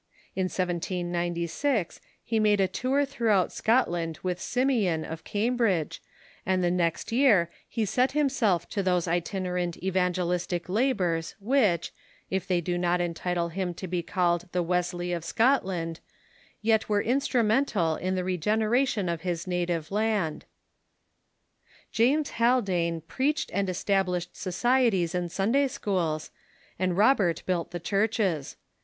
[0.35, 6.01] In 1796 he made a tour throughout Scot land with Simeon, of Cambridge,
[6.43, 11.93] and the next year he set him self to those itinerant evangelistic labors which,
[12.31, 15.99] if they do not entitle him to be called the Wesley of Scotland,
[16.63, 20.45] yet were in strumental in the regeneration of his native land.
[21.91, 26.31] James Hal dane preached and established societies and Sunday schools,
[26.79, 28.55] and Robert built the churches.